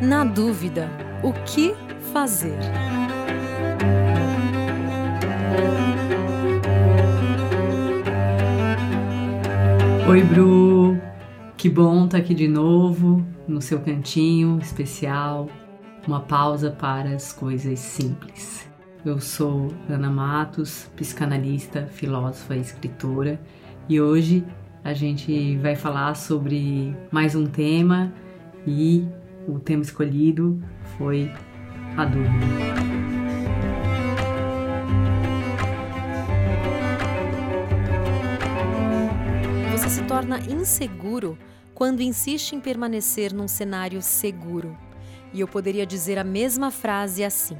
[0.00, 0.88] Na dúvida,
[1.22, 1.74] o que
[2.12, 2.56] fazer?
[10.08, 11.00] Oi, Bru!
[11.56, 15.48] Que bom estar tá aqui de novo no seu cantinho especial,
[16.06, 18.68] uma pausa para as coisas simples.
[19.04, 23.40] Eu sou Ana Matos, psicanalista, filósofa e escritora,
[23.88, 24.44] e hoje
[24.84, 28.12] a gente vai falar sobre mais um tema
[28.66, 29.06] e
[29.48, 30.62] o tema escolhido
[30.96, 31.32] foi
[31.96, 32.90] a dúvida.
[40.10, 41.38] torna inseguro
[41.72, 44.76] quando insiste em permanecer num cenário seguro.
[45.32, 47.56] E eu poderia dizer a mesma frase assim: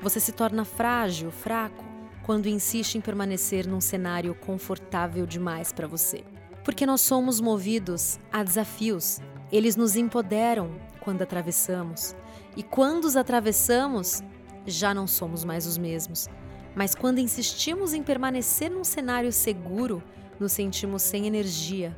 [0.00, 1.84] Você se torna frágil, fraco,
[2.22, 6.24] quando insiste em permanecer num cenário confortável demais para você.
[6.64, 9.20] Porque nós somos movidos a desafios.
[9.50, 12.14] Eles nos empoderam quando atravessamos.
[12.56, 14.22] E quando os atravessamos,
[14.64, 16.28] já não somos mais os mesmos.
[16.74, 20.02] Mas quando insistimos em permanecer num cenário seguro,
[20.38, 21.96] nos sentimos sem energia,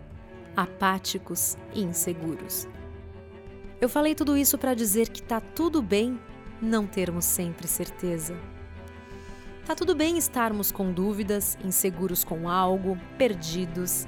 [0.57, 2.67] apáticos e inseguros.
[3.85, 6.19] Eu falei tudo isso para dizer que tá tudo bem
[6.59, 8.35] não termos sempre certeza.
[9.67, 14.07] Tá tudo bem estarmos com dúvidas, inseguros com algo, perdidos.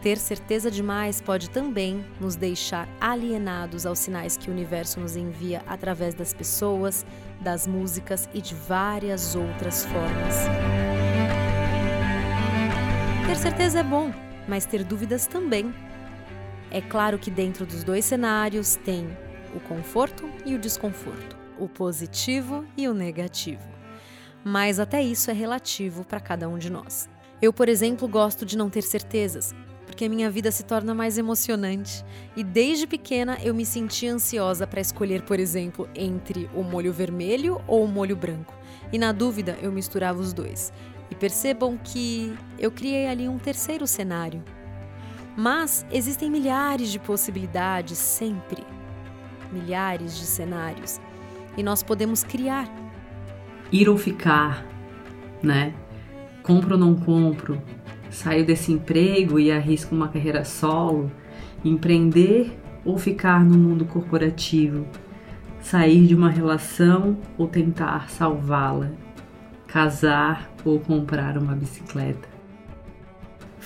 [0.00, 5.60] Ter certeza demais pode também nos deixar alienados aos sinais que o universo nos envia
[5.66, 7.04] através das pessoas,
[7.40, 10.36] das músicas e de várias outras formas.
[13.26, 14.14] Ter certeza é bom,
[14.46, 15.74] mas ter dúvidas também.
[16.70, 19.08] É claro que dentro dos dois cenários tem
[19.54, 23.68] o conforto e o desconforto, o positivo e o negativo.
[24.44, 27.10] Mas até isso é relativo para cada um de nós.
[27.42, 29.54] Eu, por exemplo, gosto de não ter certezas,
[29.84, 32.04] porque minha vida se torna mais emocionante.
[32.36, 37.60] E desde pequena eu me sentia ansiosa para escolher, por exemplo, entre o molho vermelho
[37.66, 38.54] ou o molho branco.
[38.92, 40.72] E na dúvida eu misturava os dois.
[41.10, 44.44] E percebam que eu criei ali um terceiro cenário.
[45.36, 48.64] Mas existem milhares de possibilidades sempre.
[49.52, 51.00] Milhares de cenários.
[51.56, 52.68] E nós podemos criar.
[53.72, 54.66] Ir ou ficar,
[55.42, 55.74] né?
[56.42, 57.60] Compro ou não compro?
[58.10, 61.10] Saio desse emprego e arrisco uma carreira solo?
[61.64, 64.86] Empreender ou ficar no mundo corporativo?
[65.60, 68.90] Sair de uma relação ou tentar salvá-la?
[69.70, 72.28] casar ou comprar uma bicicleta.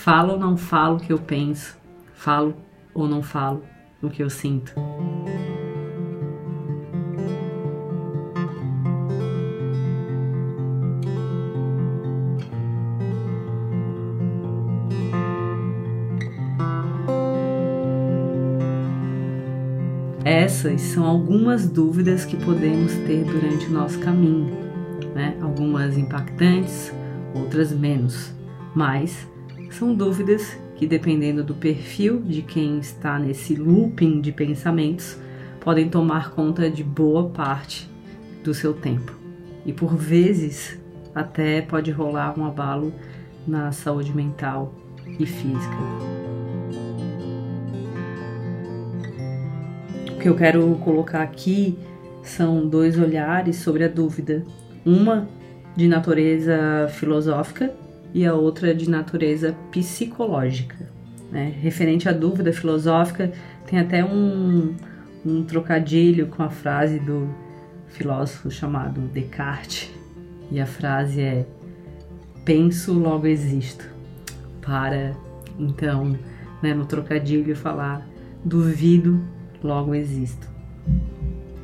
[0.04, 1.78] Falo ou não falo o que eu penso,
[2.12, 2.54] falo
[2.92, 3.62] ou não falo
[4.02, 4.74] o que eu sinto.
[20.22, 24.54] Essas são algumas dúvidas que podemos ter durante o nosso caminho
[25.14, 25.38] né?
[25.40, 26.92] Algumas impactantes,
[27.34, 28.34] outras menos,
[28.74, 29.26] mas
[29.74, 35.18] são dúvidas que, dependendo do perfil de quem está nesse looping de pensamentos,
[35.60, 37.90] podem tomar conta de boa parte
[38.44, 39.16] do seu tempo.
[39.66, 40.78] E por vezes
[41.14, 42.92] até pode rolar um abalo
[43.46, 44.72] na saúde mental
[45.18, 45.76] e física.
[50.12, 51.76] O que eu quero colocar aqui
[52.22, 54.44] são dois olhares sobre a dúvida
[54.86, 55.28] uma
[55.76, 57.74] de natureza filosófica
[58.14, 60.88] e a outra de natureza psicológica.
[61.32, 61.52] Né?
[61.60, 63.32] Referente à dúvida filosófica,
[63.66, 64.76] tem até um,
[65.26, 67.28] um trocadilho com a frase do
[67.88, 69.90] filósofo chamado Descartes,
[70.50, 71.46] e a frase é:
[72.44, 73.84] Penso, logo existo.
[74.62, 75.16] Para
[75.58, 76.16] então,
[76.62, 78.06] né, no trocadilho, falar:
[78.44, 79.20] Duvido,
[79.62, 80.48] logo existo.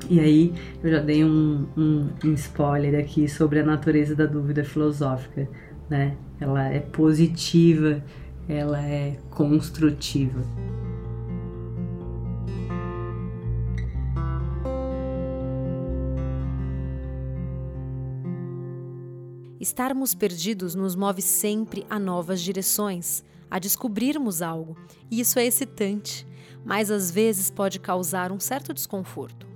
[0.09, 4.65] E aí eu já dei um, um, um spoiler aqui sobre a natureza da dúvida
[4.65, 5.49] filosófica,
[5.89, 6.17] né?
[6.41, 8.03] Ela é positiva,
[8.49, 10.43] ela é construtiva.
[19.61, 24.75] Estarmos perdidos nos move sempre a novas direções, a descobrirmos algo,
[25.11, 26.27] e isso é excitante,
[26.65, 29.47] mas às vezes pode causar um certo desconforto.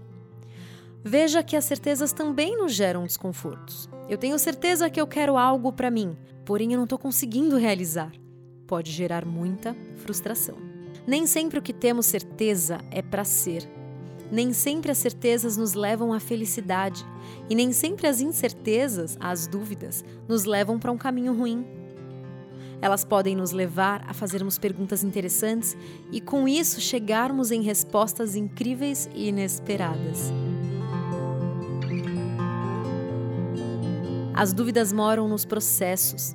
[1.03, 3.89] Veja que as certezas também nos geram desconfortos.
[4.09, 8.13] Eu tenho certeza que eu quero algo para mim, porém eu não estou conseguindo realizar.
[8.67, 10.57] Pode gerar muita frustração.
[11.07, 13.69] Nem sempre o que temos certeza é para ser.
[14.31, 17.05] Nem sempre as certezas nos levam à felicidade,
[17.49, 21.65] e nem sempre as incertezas, as dúvidas, nos levam para um caminho ruim.
[22.81, 25.77] Elas podem nos levar a fazermos perguntas interessantes
[26.11, 30.33] e, com isso, chegarmos em respostas incríveis e inesperadas.
[34.37, 36.35] As dúvidas moram nos processos,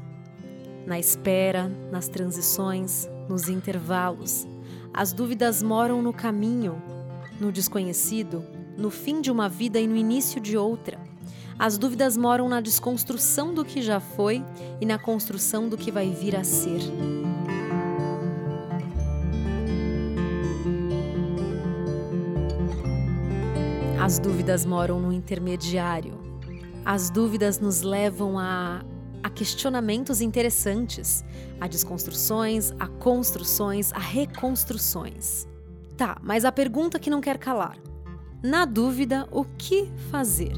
[0.88, 4.48] na espera, nas transições, nos intervalos.
[4.94, 6.82] As dúvidas moram no caminho,
[7.42, 8.42] no desconhecido,
[8.78, 10.98] no fim de uma vida e no início de outra.
[11.60, 14.42] As dúvidas moram na desconstrução do que já foi
[14.80, 16.80] e na construção do que vai vir a ser.
[24.02, 26.19] As dúvidas moram no intermediário,
[26.90, 28.84] as dúvidas nos levam a,
[29.22, 31.24] a questionamentos interessantes,
[31.62, 35.48] a desconstruções, a construções, a reconstruções.
[35.96, 37.78] Tá, mas a pergunta que não quer calar:
[38.42, 40.54] na dúvida, o que fazer?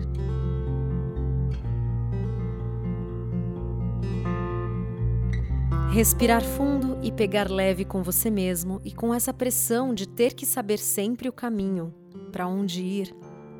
[5.91, 10.45] Respirar fundo e pegar leve com você mesmo e com essa pressão de ter que
[10.45, 11.93] saber sempre o caminho,
[12.31, 13.13] para onde ir,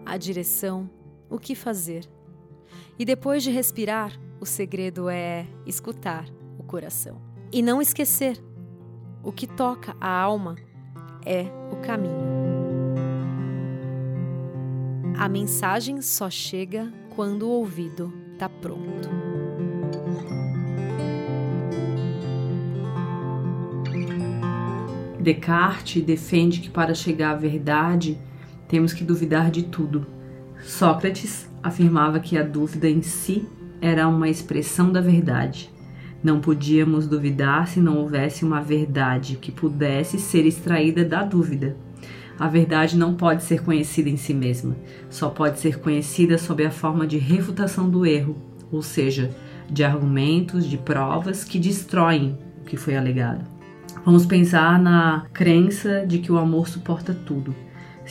[0.06, 0.90] a direção,
[1.30, 2.08] o que fazer.
[3.02, 6.24] E depois de respirar, o segredo é escutar
[6.60, 7.20] o coração.
[7.52, 8.40] E não esquecer:
[9.24, 10.56] o que toca a alma
[11.26, 12.14] é o caminho.
[15.18, 19.10] A mensagem só chega quando o ouvido está pronto.
[25.20, 28.16] Descartes defende que para chegar à verdade
[28.68, 30.06] temos que duvidar de tudo.
[30.64, 33.46] Sócrates afirmava que a dúvida em si
[33.82, 35.70] era uma expressão da verdade.
[36.24, 41.76] Não podíamos duvidar se não houvesse uma verdade que pudesse ser extraída da dúvida.
[42.38, 44.76] A verdade não pode ser conhecida em si mesma,
[45.10, 48.36] só pode ser conhecida sob a forma de refutação do erro,
[48.72, 49.30] ou seja,
[49.70, 53.46] de argumentos, de provas que destroem o que foi alegado.
[54.04, 57.54] Vamos pensar na crença de que o amor suporta tudo.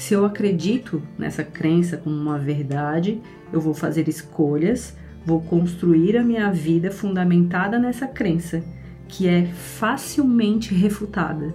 [0.01, 3.21] Se eu acredito nessa crença como uma verdade,
[3.53, 8.65] eu vou fazer escolhas, vou construir a minha vida fundamentada nessa crença,
[9.07, 11.55] que é facilmente refutada.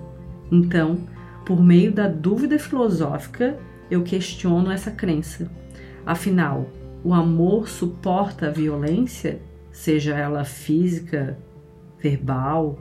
[0.51, 1.07] Então,
[1.43, 3.57] por meio da dúvida filosófica,
[3.89, 5.49] eu questiono essa crença.
[6.05, 6.69] Afinal,
[7.03, 11.35] o amor suporta a violência, seja ela física,
[11.97, 12.77] verbal,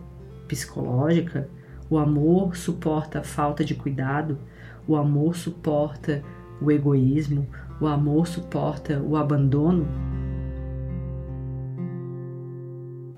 [0.46, 1.48] psicológica?
[1.88, 4.38] O amor suporta a falta de cuidado?
[4.86, 6.22] O amor suporta
[6.60, 7.48] o egoísmo?
[7.80, 9.86] O amor suporta o abandono?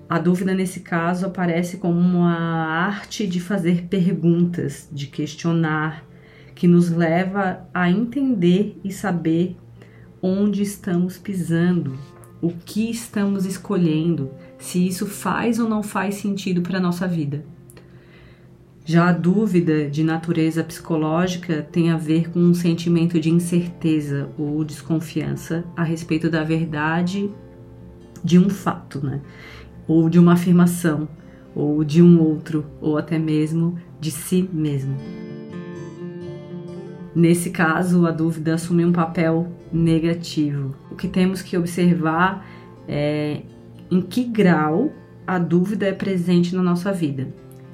[0.09, 6.05] A dúvida nesse caso aparece como uma arte de fazer perguntas, de questionar,
[6.55, 9.57] que nos leva a entender e saber
[10.21, 11.99] onde estamos pisando,
[12.41, 17.43] o que estamos escolhendo, se isso faz ou não faz sentido para a nossa vida.
[18.89, 24.63] Já a dúvida de natureza psicológica tem a ver com um sentimento de incerteza ou
[24.63, 27.29] desconfiança a respeito da verdade
[28.23, 29.19] de um fato, né?
[29.89, 31.09] Ou de uma afirmação,
[31.53, 34.95] ou de um outro, ou até mesmo de si mesmo.
[37.13, 40.73] Nesse caso, a dúvida assume um papel negativo.
[40.89, 42.47] O que temos que observar
[42.87, 43.41] é
[43.91, 44.93] em que grau
[45.27, 47.27] a dúvida é presente na nossa vida.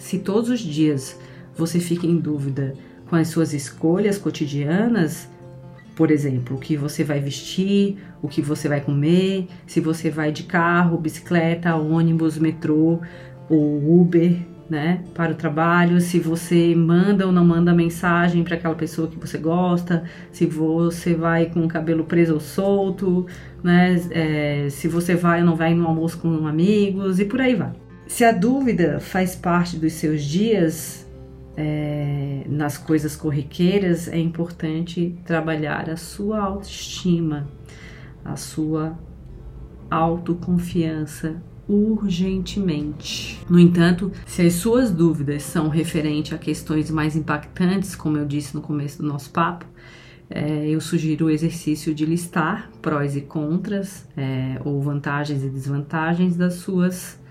[0.03, 1.17] Se todos os dias
[1.55, 2.75] você fica em dúvida
[3.09, 5.29] com as suas escolhas cotidianas,
[5.95, 10.29] por exemplo, o que você vai vestir, o que você vai comer, se você vai
[10.29, 12.99] de carro, bicicleta, ônibus, metrô
[13.49, 14.35] ou Uber,
[14.69, 19.17] né, para o trabalho, se você manda ou não manda mensagem para aquela pessoa que
[19.17, 23.25] você gosta, se você vai com o cabelo preso ou solto,
[23.63, 27.55] né, é, se você vai ou não vai no almoço com amigos e por aí
[27.55, 27.82] vai.
[28.07, 31.07] Se a dúvida faz parte dos seus dias,
[31.55, 37.47] é, nas coisas corriqueiras, é importante trabalhar a sua autoestima,
[38.23, 38.97] a sua
[39.89, 43.39] autoconfiança urgentemente.
[43.49, 48.53] No entanto, se as suas dúvidas são referentes a questões mais impactantes, como eu disse
[48.53, 49.65] no começo do nosso papo,
[50.29, 56.35] é, eu sugiro o exercício de listar prós e contras, é, ou vantagens e desvantagens
[56.35, 57.21] das suas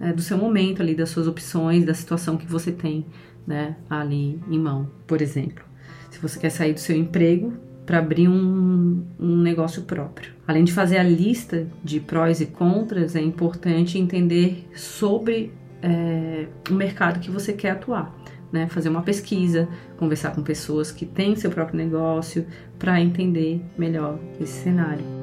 [0.00, 3.06] é, do seu momento ali, das suas opções, da situação que você tem,
[3.46, 4.90] né, ali em mão.
[5.06, 5.64] Por exemplo,
[6.10, 7.52] se você quer sair do seu emprego
[7.84, 10.32] para abrir um, um negócio próprio.
[10.46, 16.74] Além de fazer a lista de prós e contras, é importante entender sobre é, o
[16.74, 18.12] mercado que você quer atuar.
[18.52, 22.46] né, fazer uma pesquisa, conversar com pessoas que têm seu próprio negócio
[22.78, 25.15] para entender melhor esse cenário.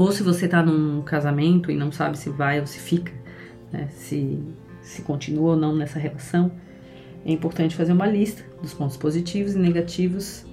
[0.00, 3.12] Ou se você está num casamento e não sabe se vai ou se fica,
[3.70, 4.42] né, se,
[4.80, 6.50] se continua ou não nessa relação,
[7.22, 10.46] é importante fazer uma lista dos pontos positivos e negativos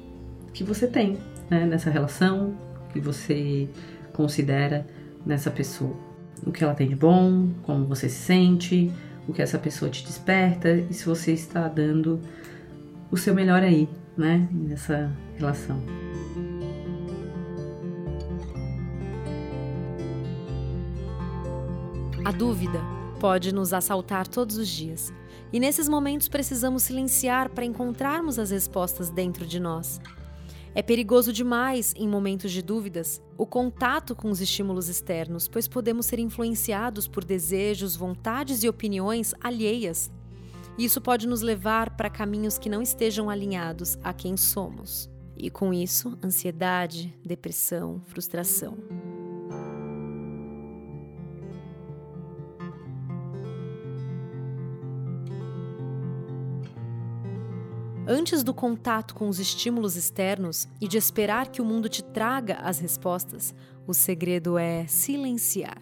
[0.54, 1.18] que você tem
[1.50, 2.58] né, nessa relação,
[2.92, 3.70] que você
[4.12, 4.86] considera
[5.25, 5.96] nessa pessoa.
[6.46, 8.92] O que ela tem de bom, como você se sente,
[9.30, 12.20] o que essa pessoa te desperta e se você está dando
[13.10, 13.88] o seu melhor aí,
[14.18, 15.82] né, nessa relação.
[22.27, 22.81] A dúvida
[23.22, 25.13] pode nos assaltar todos os dias.
[25.53, 30.01] E nesses momentos precisamos silenciar para encontrarmos as respostas dentro de nós.
[30.75, 36.05] É perigoso demais, em momentos de dúvidas, o contato com os estímulos externos, pois podemos
[36.05, 40.12] ser influenciados por desejos, vontades e opiniões alheias.
[40.77, 45.10] Isso pode nos levar para caminhos que não estejam alinhados a quem somos.
[45.38, 48.77] E com isso, ansiedade, depressão, frustração.
[58.10, 62.56] Antes do contato com os estímulos externos e de esperar que o mundo te traga
[62.62, 63.54] as respostas,
[63.86, 65.82] o segredo é silenciar.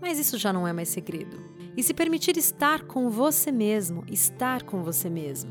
[0.00, 1.36] Mas isso já não é mais segredo.
[1.76, 5.50] E se permitir estar com você mesmo, estar com você mesmo.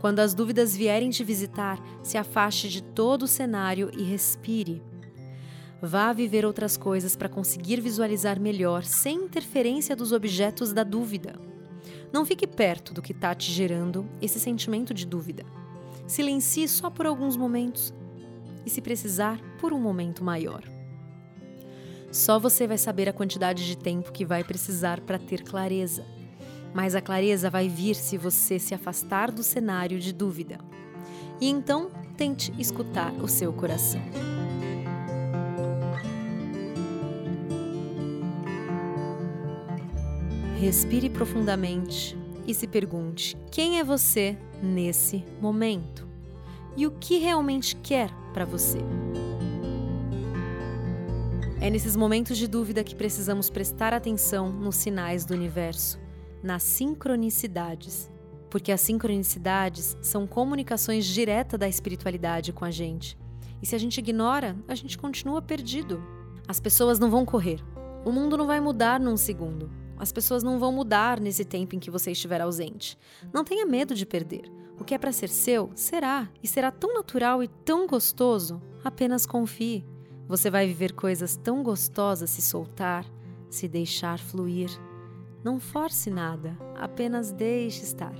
[0.00, 4.82] Quando as dúvidas vierem te visitar, se afaste de todo o cenário e respire.
[5.80, 11.49] Vá viver outras coisas para conseguir visualizar melhor sem interferência dos objetos da dúvida.
[12.12, 15.44] Não fique perto do que está te gerando esse sentimento de dúvida.
[16.06, 17.94] Silencie só por alguns momentos
[18.66, 20.64] e, se precisar, por um momento maior.
[22.10, 26.04] Só você vai saber a quantidade de tempo que vai precisar para ter clareza.
[26.74, 30.58] Mas a clareza vai vir se você se afastar do cenário de dúvida.
[31.40, 34.29] E então, tente escutar o seu coração.
[40.60, 42.14] Respire profundamente
[42.46, 46.06] e se pergunte: quem é você nesse momento?
[46.76, 48.76] E o que realmente quer para você?
[51.62, 55.98] É nesses momentos de dúvida que precisamos prestar atenção nos sinais do universo,
[56.42, 58.10] nas sincronicidades.
[58.50, 63.16] Porque as sincronicidades são comunicações diretas da espiritualidade com a gente.
[63.62, 66.04] E se a gente ignora, a gente continua perdido.
[66.46, 67.64] As pessoas não vão correr.
[68.04, 69.80] O mundo não vai mudar num segundo.
[70.00, 72.96] As pessoas não vão mudar nesse tempo em que você estiver ausente.
[73.34, 74.50] Não tenha medo de perder.
[74.78, 78.62] O que é para ser seu, será, e será tão natural e tão gostoso.
[78.82, 79.84] Apenas confie.
[80.26, 83.04] Você vai viver coisas tão gostosas se soltar,
[83.50, 84.70] se deixar fluir.
[85.44, 88.14] Não force nada, apenas deixe estar.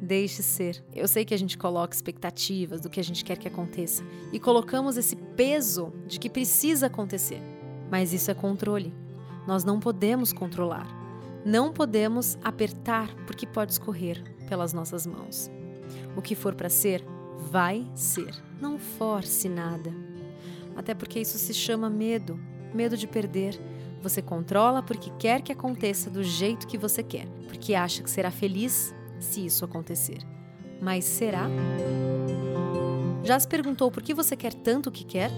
[0.00, 0.84] Deixe ser.
[0.94, 4.38] Eu sei que a gente coloca expectativas do que a gente quer que aconteça e
[4.38, 7.42] colocamos esse peso de que precisa acontecer.
[7.90, 8.94] Mas isso é controle.
[9.48, 10.97] Nós não podemos controlar.
[11.44, 15.50] Não podemos apertar porque pode escorrer pelas nossas mãos.
[16.16, 17.04] O que for para ser,
[17.50, 18.34] vai ser.
[18.60, 19.92] Não force nada.
[20.76, 22.38] Até porque isso se chama medo
[22.74, 23.60] medo de perder.
[24.02, 28.30] Você controla porque quer que aconteça do jeito que você quer, porque acha que será
[28.30, 30.18] feliz se isso acontecer.
[30.80, 31.48] Mas será?
[33.24, 35.30] Já se perguntou por que você quer tanto o que quer?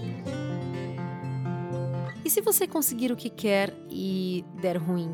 [2.23, 5.11] E se você conseguir o que quer e der ruim?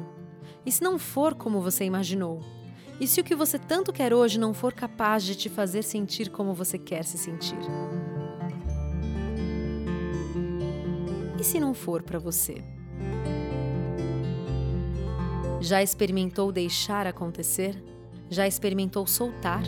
[0.68, 2.42] E se não for como você imaginou?
[3.00, 6.30] E se o que você tanto quer hoje não for capaz de te fazer sentir
[6.30, 7.58] como você quer se sentir?
[11.40, 12.62] E se não for para você?
[15.62, 17.82] Já experimentou deixar acontecer?
[18.30, 19.64] Já experimentou soltar?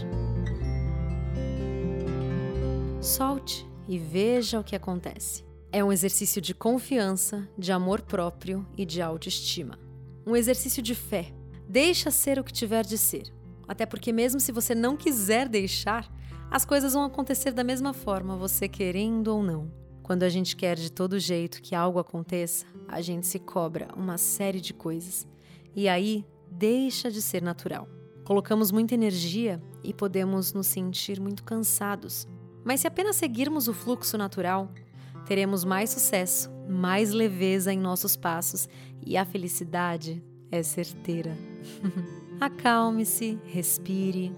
[2.99, 5.45] Solte e veja o que acontece.
[5.71, 9.87] É um exercício de confiança, de amor próprio e de autoestima
[10.25, 11.33] um exercício de fé.
[11.67, 13.33] Deixa ser o que tiver de ser.
[13.67, 16.11] Até porque, mesmo se você não quiser deixar,
[16.49, 19.71] as coisas vão acontecer da mesma forma, você querendo ou não.
[20.01, 24.17] Quando a gente quer de todo jeito que algo aconteça, a gente se cobra uma
[24.17, 25.27] série de coisas.
[25.75, 27.87] E aí deixa de ser natural.
[28.25, 32.27] Colocamos muita energia e podemos nos sentir muito cansados.
[32.63, 34.71] Mas se apenas seguirmos o fluxo natural,
[35.29, 38.67] teremos mais sucesso, mais leveza em nossos passos
[39.05, 41.37] e a felicidade é certeira.
[42.41, 44.35] Acalme-se, respire,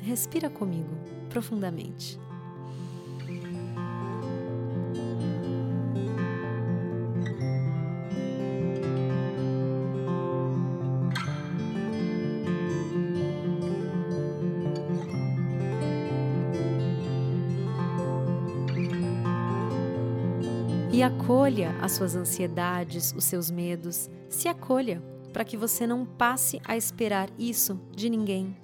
[0.00, 0.94] respira comigo
[1.30, 2.20] profundamente.
[21.04, 24.10] Acolha as suas ansiedades, os seus medos.
[24.28, 28.56] Se acolha para que você não passe a esperar isso de ninguém.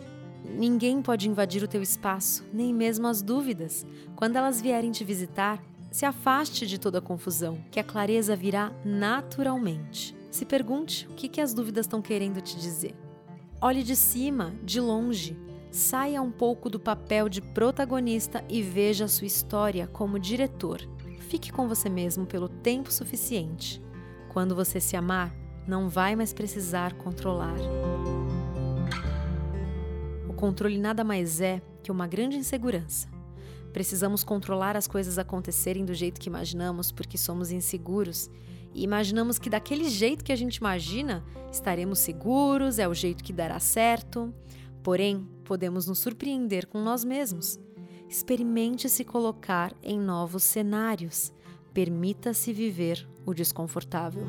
[0.45, 3.87] Ninguém pode invadir o teu espaço, nem mesmo as dúvidas.
[4.17, 8.73] Quando elas vierem te visitar, se afaste de toda a confusão, que a clareza virá
[8.85, 10.17] naturalmente.
[10.31, 12.95] Se pergunte o que, que as dúvidas estão querendo te dizer.
[13.61, 15.37] Olhe de cima, de longe.
[15.71, 20.81] Saia um pouco do papel de protagonista e veja a sua história como diretor.
[21.31, 23.81] Fique com você mesmo pelo tempo suficiente.
[24.31, 25.33] Quando você se amar,
[25.65, 27.55] não vai mais precisar controlar.
[30.29, 33.09] O controle nada mais é que uma grande insegurança.
[33.73, 38.29] Precisamos controlar as coisas acontecerem do jeito que imaginamos porque somos inseguros
[38.75, 43.33] e imaginamos que daquele jeito que a gente imagina estaremos seguros, é o jeito que
[43.33, 44.35] dará certo.
[44.83, 47.57] Porém, podemos nos surpreender com nós mesmos.
[48.11, 51.33] Experimente se colocar em novos cenários.
[51.73, 54.25] Permita-se viver o desconfortável.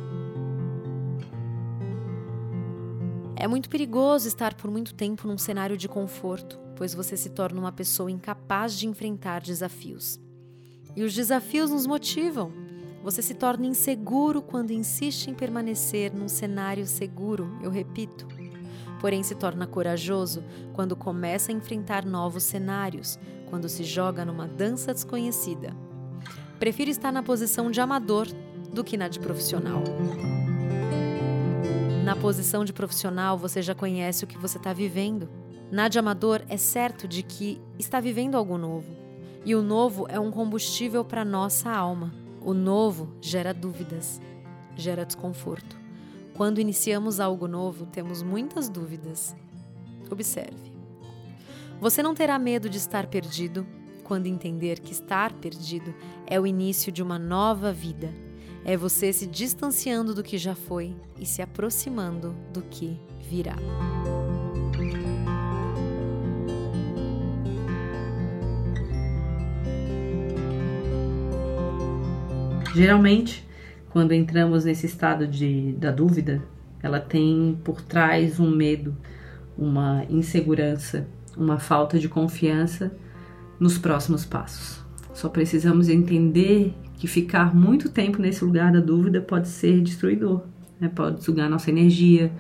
[3.36, 7.60] É muito perigoso estar por muito tempo num cenário de conforto, pois você se torna
[7.60, 10.20] uma pessoa incapaz de enfrentar desafios.
[10.96, 12.52] E os desafios nos motivam.
[13.04, 18.28] Você se torna inseguro quando insiste em permanecer num cenário seguro, eu repito.
[19.00, 23.18] Porém, se torna corajoso quando começa a enfrentar novos cenários,
[23.52, 25.76] quando se joga numa dança desconhecida.
[26.58, 28.28] Prefiro estar na posição de amador
[28.74, 29.84] do que na de profissional.
[32.06, 35.30] Na posição de profissional, você já conhece o que você está vivendo.
[35.70, 38.96] Na de amador, é certo de que está vivendo algo novo.
[39.44, 42.14] E o novo é um combustível para nossa alma.
[42.42, 44.22] O novo gera dúvidas,
[44.78, 45.76] gera desconforto.
[46.36, 49.36] Quando iniciamos algo novo, temos muitas dúvidas.
[50.10, 50.71] Observe.
[51.82, 53.68] Você não terá medo de estar perdido
[54.06, 55.94] quando entender que estar perdido
[56.26, 58.10] é o início de uma nova vida
[58.64, 63.56] é você se distanciando do que já foi e se aproximando do que virá.
[72.74, 73.46] Geralmente,
[73.90, 76.42] quando entramos nesse estado de, da dúvida,
[76.82, 78.96] ela tem por trás um medo,
[79.58, 81.06] uma insegurança,
[81.38, 82.92] uma falta de confiança
[83.60, 84.84] nos próximos passos.
[85.14, 90.44] Só precisamos entender que ficar muito tempo nesse lugar da dúvida pode ser destruidor,
[90.80, 90.90] né?
[90.90, 92.32] pode sugar nossa energia,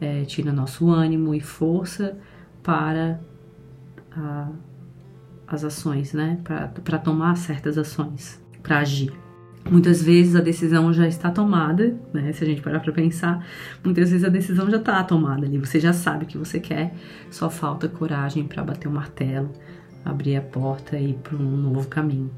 [0.00, 2.16] é, tira nosso ânimo e força
[2.62, 3.20] para
[4.12, 4.48] a,
[5.46, 6.38] as ações, né?
[6.42, 9.23] para tomar certas ações, para agir.
[9.70, 12.32] Muitas vezes a decisão já está tomada, né?
[12.32, 13.46] Se a gente parar para pensar,
[13.82, 15.56] muitas vezes a decisão já está tomada ali.
[15.58, 16.94] Você já sabe o que você quer,
[17.30, 19.50] só falta coragem para bater o martelo,
[20.04, 22.30] abrir a porta e ir para um novo caminho.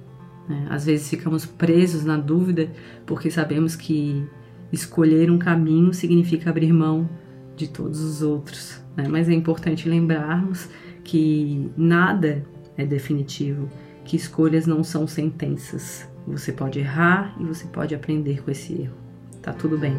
[0.48, 0.68] Né?
[0.70, 2.70] Às vezes ficamos presos na dúvida
[3.04, 4.24] porque sabemos que
[4.72, 7.08] escolher um caminho significa abrir mão
[7.56, 8.80] de todos os outros.
[8.96, 9.08] Né?
[9.08, 10.68] Mas é importante lembrarmos
[11.02, 12.44] que nada
[12.76, 13.68] é definitivo,
[14.04, 16.08] que escolhas não são sentenças.
[16.26, 18.96] Você pode errar e você pode aprender com esse erro.
[19.42, 19.94] Tá tudo bem.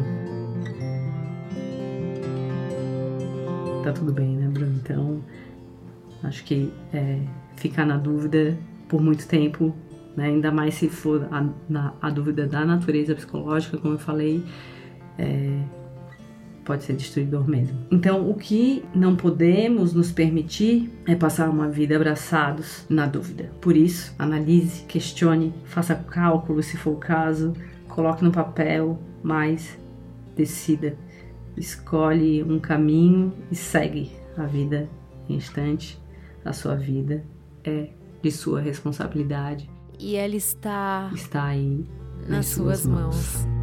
[3.82, 4.76] Tá tudo bem, né, Bruno?
[4.82, 5.22] Então,
[6.22, 7.18] acho que é,
[7.56, 9.74] ficar na dúvida por muito tempo
[10.18, 10.26] né?
[10.26, 14.44] ainda mais se for a, na, a dúvida da natureza psicológica, como eu falei,
[15.16, 15.62] é,
[16.68, 17.78] pode ser destruidor mesmo.
[17.90, 23.50] Então, o que não podemos nos permitir é passar uma vida abraçados na dúvida.
[23.58, 27.54] Por isso, analise, questione, faça cálculos se for o caso,
[27.88, 29.78] coloque no papel, mas
[30.36, 30.94] decida.
[31.56, 34.88] Escolhe um caminho e segue a vida
[35.26, 35.98] em instante.
[36.44, 37.24] A sua vida
[37.64, 37.88] é
[38.22, 41.84] de sua responsabilidade e ela está está aí
[42.28, 43.44] nas suas mãos.
[43.44, 43.57] mãos.